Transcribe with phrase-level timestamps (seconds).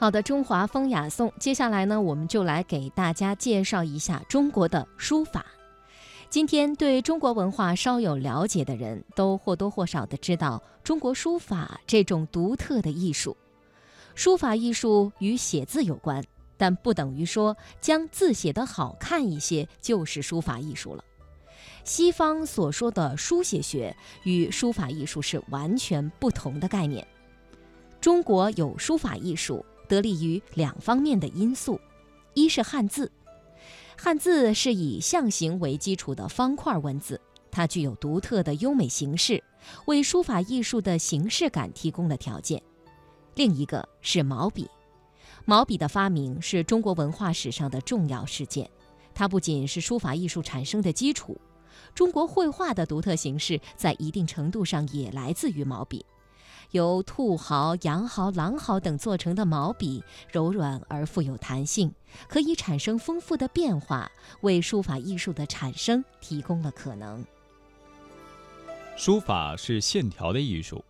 [0.00, 5.44] 好的，中华风雅颂，接下来呢，我们就来给大家介绍一下中国的书法。
[6.30, 13.36] 今天对中国文化稍有了解的人都或多或少的知道中国书法这种独特的艺术。
[14.14, 16.22] 书法艺术与写字有关，
[16.56, 21.02] 但不等于说将字写得好看一些就是书法艺术了。
[21.82, 27.04] 西方所说的书写学与书法艺术是完全不同的概念。
[28.00, 29.66] 中国有书法艺术。
[29.88, 31.80] 得力于两方面的因素，
[32.34, 33.10] 一是汉字，
[33.96, 39.42] 汉字是以象形为基础的方块文字，它具有独特的优美形式，
[39.86, 42.62] 为书法艺术的形式感提供了条件。
[43.34, 44.68] 另一个是毛笔，
[45.44, 48.70] 毛笔的发明是中国文化史上的重要事件，
[49.14, 51.40] 它不仅是书法艺术产生的基础，
[51.94, 56.04] 中国绘画的独特形式在一定程度上也来自于毛笔。
[56.72, 61.92] 由兔毫、羊毫、狼毫等做成的毛笔，柔软而富有弹性，
[62.28, 64.10] 可以产生丰富的变化，
[64.42, 67.24] 为书法艺术的产生提供了可能。
[68.96, 70.84] 书法是线条的艺术，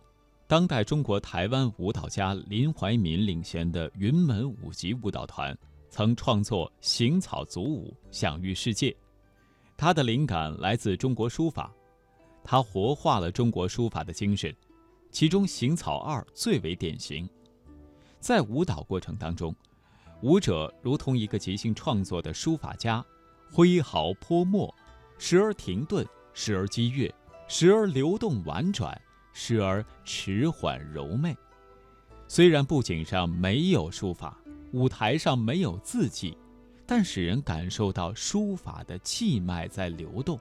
[0.47, 5.57] 当代中国台湾舞蹈家林怀民领衔的云门舞集舞蹈团
[5.89, 8.95] 曾创作行草足舞，享誉世界。
[9.77, 11.71] 他的灵感来自中国书法，
[12.43, 14.53] 他活化了中国书法的精神。
[15.11, 17.27] 其中行草二最为典型，
[18.19, 19.53] 在舞蹈过程当中，
[20.21, 23.03] 舞者如同一个即兴创作的书法家，
[23.51, 24.73] 挥毫泼墨，
[25.17, 27.13] 时而停顿，时而激越，
[27.47, 28.99] 时而流动婉转，
[29.33, 31.35] 时而迟缓柔媚。
[32.27, 34.37] 虽然布景上没有书法，
[34.71, 36.37] 舞台上没有字迹，
[36.85, 40.39] 但使人感受到书法的气脉在流动。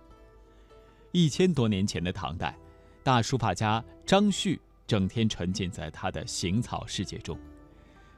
[1.11, 2.57] 一千多年前的唐代。
[3.09, 7.39] 大书法家张旭整天沉浸在他的行草世界中，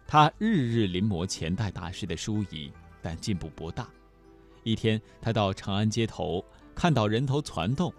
[0.05, 3.89] 他日日临摹前代大师的书仪，但进步不大。
[4.65, 7.95] 一天，他到长安街头，看到人头攒动，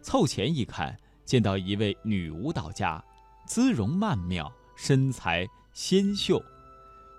[0.00, 3.04] 凑前一看，见到一位女舞蹈家，
[3.44, 6.40] 姿容曼妙，身材纤秀，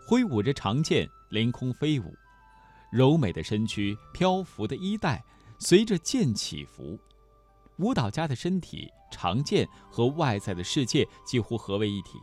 [0.07, 2.15] 挥舞着长剑凌空飞舞，
[2.89, 5.21] 柔美的身躯，漂浮的衣带，
[5.59, 6.97] 随着剑起伏。
[7.83, 12.17] 舞蹈家的身体、长剑和外在的世界几乎合为一体，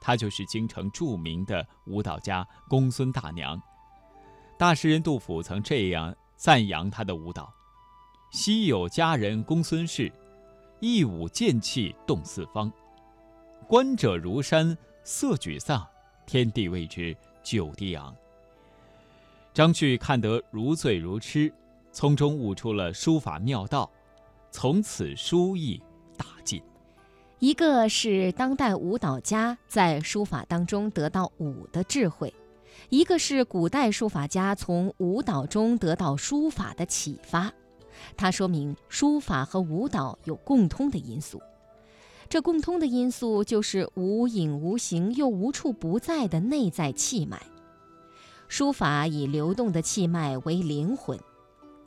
[0.00, 3.60] 她就是京城著名的舞蹈家公孙大娘。
[4.56, 7.52] 大诗人杜甫曾这样赞扬她的舞蹈
[8.32, 10.10] ：“昔有佳人公孙氏，
[10.80, 12.72] 一舞剑气动四方。
[13.68, 15.86] 观者如山色沮丧，
[16.24, 18.16] 天地为之久低昂。”
[19.52, 21.52] 张旭看得如醉如痴，
[21.92, 23.90] 从中悟出了书法妙道。
[24.56, 25.82] 从此书艺
[26.16, 26.62] 大进。
[27.40, 32.32] 一个是当代舞蹈家在书法当中得到舞的智慧，
[32.88, 37.52] 一个是古代书法家从舞蹈中得到书法的启发。
[38.16, 41.42] 它说明书法和舞蹈有共通的因素，
[42.28, 47.42] 这共通的因素就是无影无形又无处不在的内在气脉。
[48.46, 51.18] 书法以流动的气脉为灵魂。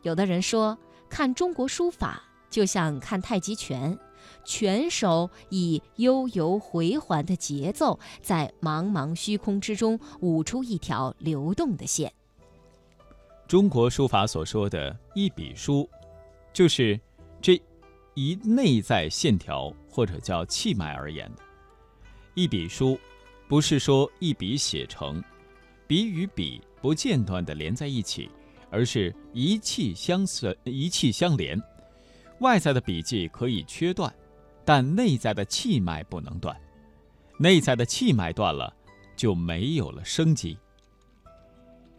[0.01, 0.77] 有的人说，
[1.07, 2.23] 看中国书法。
[2.49, 3.97] 就像看太极拳，
[4.43, 12.11] 拳手以悠游回环的节奏，在茫茫虚空之中舞出一条流动的线。
[13.47, 15.89] 中国书法所说的一笔书，
[16.51, 16.99] 就是
[17.41, 17.61] 这
[18.13, 21.43] 一内在线条或者叫气脉而言的。
[22.33, 22.99] 一笔书，
[23.47, 25.23] 不是说一笔写成，
[25.87, 28.29] 笔与笔不间断地连在一起，
[28.69, 31.57] 而是一气相随，一气相连。
[32.39, 34.13] 外在的笔迹可以切断，
[34.63, 36.55] 但内在的气脉不能断。
[37.39, 38.73] 内在的气脉断了，
[39.15, 40.57] 就没有了生机。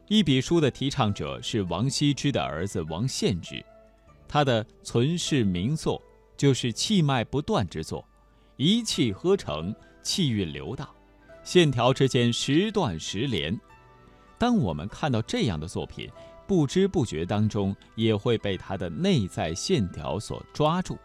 [0.06, 3.65] 一笔书的提倡者是王羲之的儿子王献之，
[4.26, 6.03] 他的存世名作
[6.37, 8.06] 就是气脉不断之作，
[8.56, 10.88] 一气呵成，气韵流荡，
[11.44, 13.58] 线条之间时断时连。
[14.38, 16.08] 当我们看到这样的作品，
[16.48, 20.96] 不知不觉当中，也会被它的内在线条所抓住。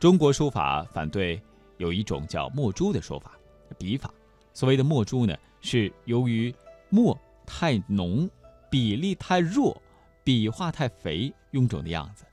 [0.00, 1.38] 中国书法反对
[1.76, 3.32] 有一种叫墨珠的说法，
[3.78, 4.10] 笔法。
[4.54, 6.52] 所谓的墨珠呢，是由于
[6.88, 8.28] 墨太浓，
[8.70, 9.80] 比例太弱，
[10.24, 12.24] 笔画太肥，臃肿的样子，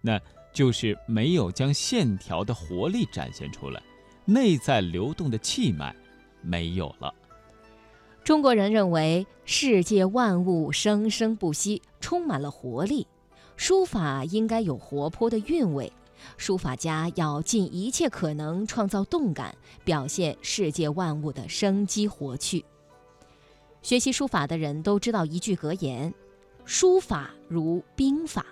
[0.00, 0.18] 那
[0.54, 3.82] 就是没有将线条的活力展现出来，
[4.24, 5.94] 内在流动的气脉
[6.40, 7.14] 没有了。
[8.30, 13.04] 中国人认为世界万物生生不息，充满了活力。
[13.56, 15.92] 书法应该有活泼的韵味，
[16.36, 22.64] 书法家要尽一切可能创造动感，表现世界万物的生机活趣。
[23.82, 26.14] 学习书法的人都知道一句格言
[26.64, 28.46] ：“书法如兵法。”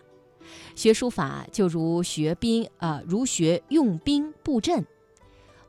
[0.74, 4.84] 学书法就如学兵，呃，如学用兵布阵。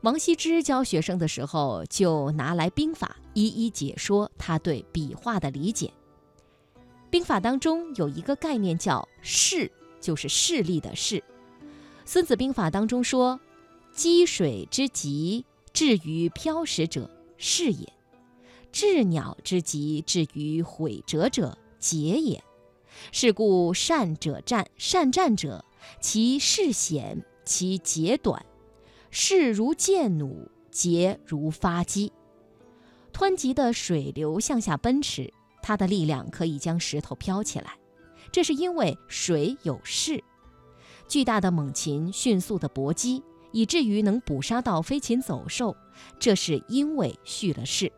[0.00, 5.92] 王羲之教学生的时候，就拿来兵法一一解说他对笔画的理解。
[7.10, 11.22] 兵法当中有一个概念叫“势”，就是势力的“势”。
[12.06, 13.40] 孙子兵法当中说
[13.92, 17.86] ：“积水之急，至于漂石者，是也；
[18.72, 22.42] 治鸟之急，至于毁折者，节也。
[23.12, 25.64] 是故善者战，善战者，
[26.00, 28.44] 其势险，其节短。
[29.10, 32.12] 势如箭弩，节如发机。
[33.20, 35.30] 湍急的水流向下奔驰。”
[35.62, 37.76] 它的力量可以将石头飘起来，
[38.32, 40.24] 这是因为水有势。
[41.06, 43.22] 巨大的猛禽迅速的搏击，
[43.52, 45.76] 以至于能捕杀到飞禽走兽，
[46.18, 47.92] 这是因为蓄了势。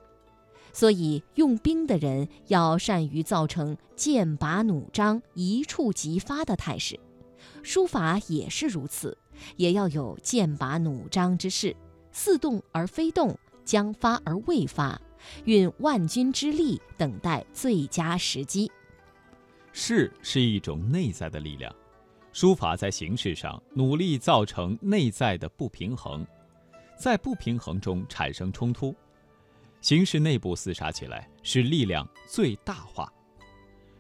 [0.73, 6.99] 所以用兵的人要善于造成剑拔弩张、一触即发的态势。
[7.63, 9.17] 书法也是如此，
[9.57, 11.77] 也要有剑拔弩张之势，
[12.11, 15.01] 似动而非动，将发而未发。
[15.45, 18.71] 运万钧之力，等待最佳时机。
[19.73, 21.75] 势是一种内在的力量，
[22.33, 26.27] 书法在形式上努力造成内在的不平衡，
[26.99, 28.95] 在不平衡中产生冲突，
[29.81, 33.11] 形式内部厮杀起来，使力量最大化。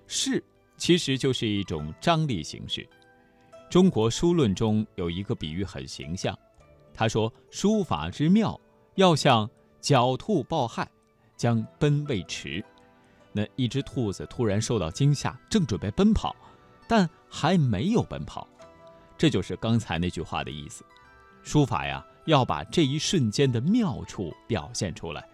[0.06, 0.44] 势
[0.76, 2.86] 其实就是一种张力形式。
[3.70, 6.38] 中国书论中有一个比喻很形象，
[6.92, 8.60] 他说：“书法之妙，
[8.96, 9.48] 要像
[9.80, 10.86] 狡兔抱害。”
[11.36, 12.64] 将奔未迟，
[13.32, 16.36] 那一只兔子突然受到惊吓，正准备奔跑，
[16.86, 18.46] 但还没有奔跑。
[19.16, 20.84] 这就是刚才那句话的意思。
[21.42, 25.28] 书法呀，要把这一瞬间的妙处表现出来，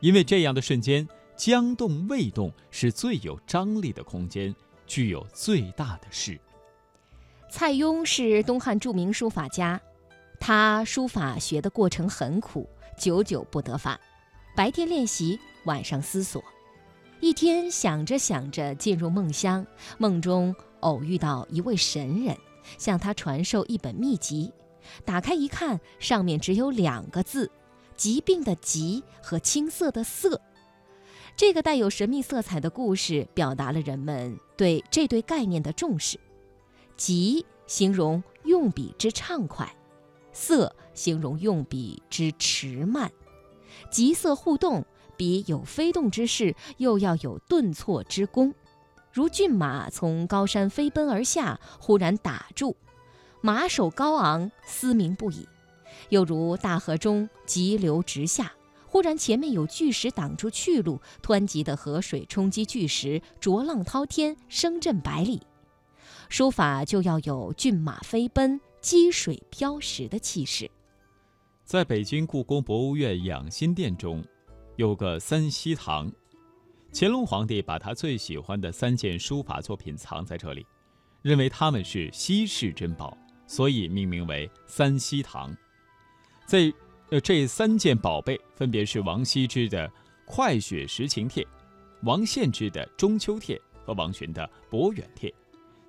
[0.00, 4.54] 因为这样的瞬间将动未动是最有张力的空间，
[4.86, 6.38] 具有最大的势。
[7.48, 9.80] 蔡邕是东汉著名书法家，
[10.38, 13.98] 他书法学的过程很苦，久久不得法。
[14.54, 16.42] 白天练习，晚上思索。
[17.20, 19.66] 一天想着想着，进入梦乡，
[19.98, 22.36] 梦中偶遇到一位神人，
[22.78, 24.52] 向他传授一本秘籍。
[25.04, 27.50] 打开一看，上面只有两个字：
[27.96, 30.40] 疾病的“疾”和青色的“色”。
[31.36, 36.18] 这个带有神秘色彩的故事，表达了人们对这对概念的重视。
[36.96, 39.74] 疾形容用笔之畅快，
[40.32, 43.10] 色形容用笔之迟慢。
[43.90, 44.84] 急色互动，
[45.16, 48.54] 笔有飞动之势，又要有顿挫之功。
[49.12, 52.76] 如骏马从高山飞奔而下，忽然打住，
[53.40, 55.44] 马首高昂，嘶鸣不已；
[56.10, 58.52] 又如大河中急流直下，
[58.86, 65.42] 忽然前面有巨石挡住去路，湍急的河水冲击巨石，浊浪滔天，声震百里。
[66.28, 70.70] 书法就要有骏马飞奔、积水漂石的气势。
[71.70, 74.20] 在北京故宫博物院养心殿中，
[74.74, 76.10] 有个三希堂，
[76.92, 80.66] 乾隆皇帝把他最喜欢的三件书法作品藏在这里，
[81.22, 85.56] 认为他们是稀世珍宝，所以命名为三希堂。
[86.44, 86.74] 在
[87.10, 89.86] 呃这三件宝贝分别是王羲之的
[90.26, 91.44] 《快雪时晴帖》，
[92.02, 95.30] 王献之的《中秋帖》和王洵的《博远帖》。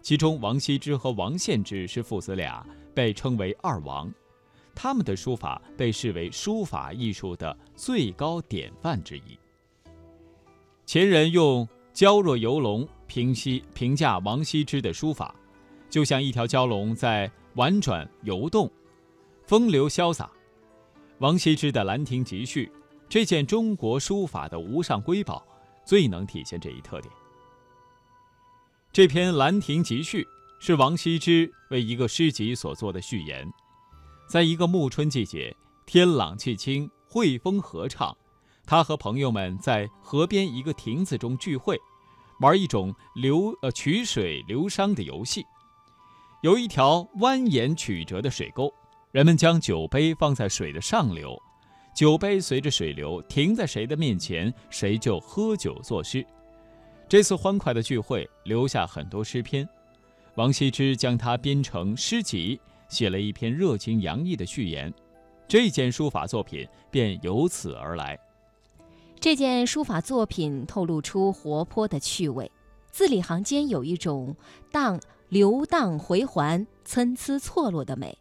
[0.03, 4.13] 其中，王羲之和王献之是父子俩，被称为二王。
[4.83, 9.37] 他们的书法被视为书法艺术的最高典范之一。
[10.87, 15.35] 前人用“娇若游龙”评析评价王羲之的书法，
[15.87, 18.67] 就像一条蛟龙在婉转游动，
[19.45, 20.31] 风流潇洒。
[21.19, 22.65] 王羲之的《兰亭集序》
[23.07, 25.45] 这件中国书法的无上瑰宝，
[25.85, 27.13] 最能体现这一特点。
[28.91, 30.23] 这篇《兰亭集序》
[30.59, 33.47] 是王羲之为一个诗集所做的序言。
[34.31, 35.53] 在一个暮春季节，
[35.85, 38.15] 天朗气清，惠风和畅，
[38.65, 41.77] 他和朋友们在河边一个亭子中聚会，
[42.39, 45.45] 玩一种流呃曲水流觞的游戏。
[46.43, 48.73] 有一条蜿蜒曲折的水沟，
[49.11, 51.37] 人们将酒杯放在水的上流，
[51.93, 56.25] 酒杯随着水流停在谁的面前，谁就喝酒作诗。
[57.09, 59.67] 这次欢快的聚会留下很多诗篇，
[60.35, 62.57] 王羲之将它编成诗集。
[62.91, 64.93] 写了一篇热情洋溢的序言，
[65.47, 68.19] 这件书法作品便由此而来。
[69.19, 72.51] 这件书法作品透露出活泼的趣味，
[72.91, 74.35] 字里行间有一种
[74.71, 78.17] 荡流荡回环、参差错落的美，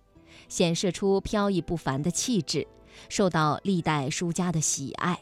[0.49, 2.67] 显示出飘逸不凡的气质，
[3.09, 5.19] 受到历代书家的喜爱。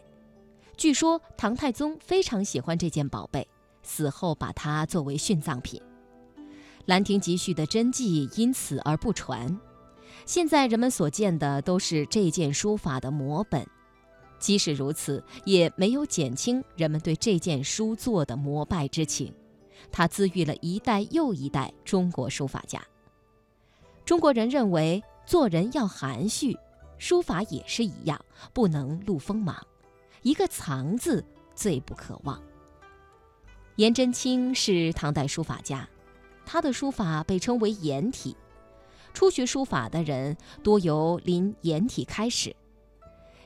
[0.76, 3.48] 据说唐太宗非常喜欢这件宝贝，
[3.82, 5.80] 死后把它作为殉葬品。
[6.88, 9.60] 《兰亭集序》的真迹因此而不传。
[10.24, 13.66] 现在人们所见的都是这件书法的摹本，
[14.38, 19.30] 即使如此，也没有减轻人们对这件书作的膜拜之情。
[19.92, 22.82] 它滋育了一代又一代中国书法家。
[24.06, 26.56] 中国人认为做人要含蓄，
[26.96, 28.18] 书法也是一样，
[28.54, 29.54] 不能露锋芒，
[30.22, 31.22] 一个“藏”字
[31.54, 32.42] 最不可忘。
[33.76, 35.86] 颜真卿是唐代书法家，
[36.50, 38.34] 他的书法被称为颜体。
[39.12, 42.56] 初学书法的人多由临颜体开始。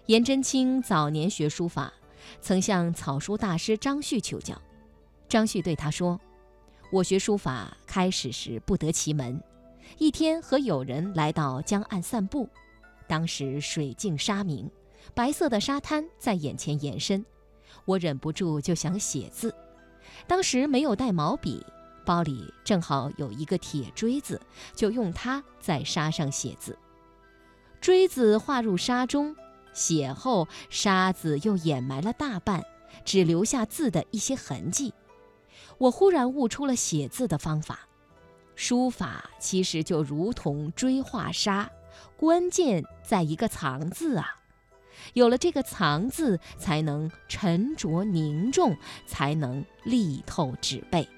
[0.06, 1.92] 颜真卿早年学书法，
[2.40, 4.56] 曾向草书大师张旭求教。
[5.28, 6.20] 张旭对他说
[6.92, 9.42] ：“我学书法开始时不得其门。
[9.98, 12.48] 一天和友人来到江岸散步，
[13.08, 14.70] 当时水静沙明，
[15.12, 17.24] 白色的沙滩在眼前延伸，
[17.84, 19.52] 我忍不住就想写字。
[20.28, 21.66] 当时没有带毛笔。”
[22.02, 24.40] 包里正好有一个铁锥子，
[24.74, 26.78] 就用它在沙上写字。
[27.80, 29.34] 锥子划入沙中，
[29.72, 32.62] 写后沙子又掩埋了大半，
[33.04, 34.92] 只留下字的一些痕迹。
[35.78, 37.80] 我忽然悟出了写字的方法。
[38.54, 41.70] 书法其实就如同锥画沙，
[42.16, 44.36] 关键在一个“藏”字啊！
[45.14, 51.08] 有了这个“藏”字，才能沉着凝重，才能力透纸背。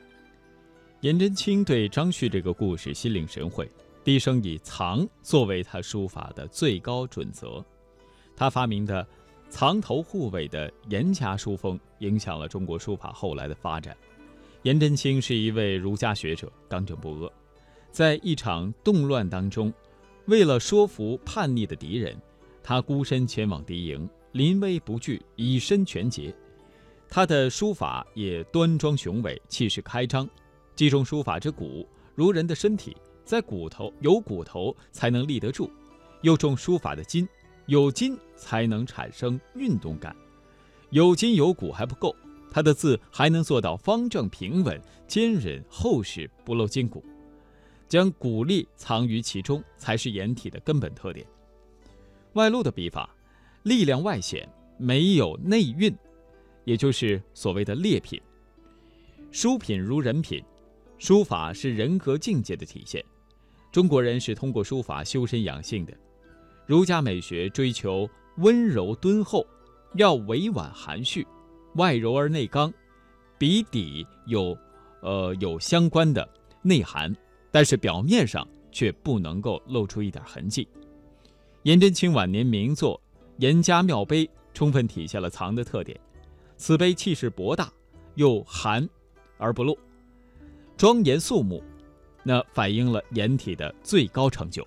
[1.05, 3.71] 颜真卿对张旭这个故事心领神会，
[4.03, 7.63] 毕生以藏作为他书法的最高准则。
[8.35, 9.07] 他发明的
[9.51, 13.95] 藏头护尾的严家书风，影响了中国书法后来的发展。
[14.63, 17.31] 颜真卿是一位儒家学者，刚正不阿。
[17.91, 19.71] 在一场动乱当中，
[20.25, 22.17] 为了说服叛逆的敌人，
[22.63, 26.35] 他孤身前往敌营，临危不惧，以身全节。
[27.11, 30.27] 他的书法也端庄雄伟，气势开张。
[30.75, 35.71] 既重书法之骨，如人的身体，在骨头有骨头才能立得住；
[36.23, 37.29] 又重书法的筋，
[37.67, 40.15] 有筋才能产生运动感。
[40.91, 42.15] 有筋有骨还不够，
[42.51, 47.05] 他的字还能做到方正平稳、坚韧厚实，不露筋骨。
[47.87, 51.25] 将骨力藏于其中，才是颜体的根本特点。
[52.33, 53.15] 外露的笔法，
[53.63, 55.95] 力量外显，没有内蕴，
[56.65, 58.21] 也就是所谓的劣品。
[59.31, 60.43] 书品如人品。
[61.05, 63.05] 书法是人格境界的体现，
[63.71, 65.93] 中国人是通过书法修身养性的。
[66.65, 68.09] 儒家美学追求
[68.39, 69.47] 温柔敦厚，
[69.97, 71.27] 要委婉含蓄，
[71.75, 72.73] 外柔而内刚，
[73.37, 74.57] 笔底有，
[75.03, 76.27] 呃有相关的
[76.63, 77.15] 内涵，
[77.51, 80.67] 但是表面上却不能够露出一点痕迹。
[81.65, 82.99] 颜真卿晚年名作
[83.37, 86.01] 《颜家庙碑》充分体现了藏的特点，
[86.57, 87.71] 此碑气势博大，
[88.15, 88.89] 又含
[89.37, 89.79] 而不露。
[90.77, 91.63] 庄严肃穆，
[92.23, 94.67] 那反映了颜体的最高成就。